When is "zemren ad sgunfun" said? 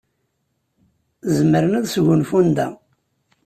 1.35-2.47